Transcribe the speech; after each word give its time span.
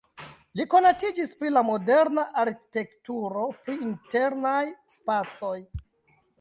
Li 0.61 0.63
konatiĝis 0.73 1.33
pri 1.41 1.51
la 1.57 1.63
moderna 1.67 2.25
arkitekturo 2.45 3.45
pri 3.69 3.79
internaj 3.91 4.59
spacoj. 5.01 5.57